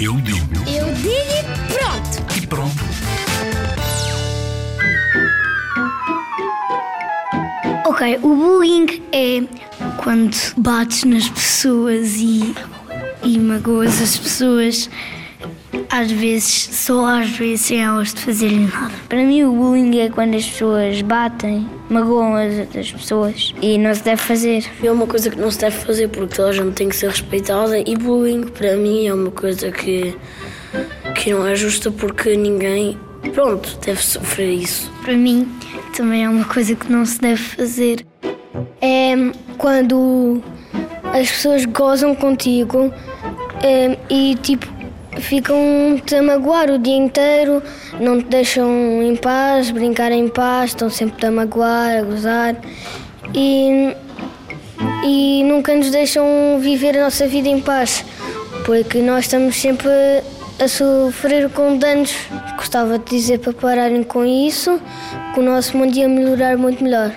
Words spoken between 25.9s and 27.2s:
porque toda a gente tem que ser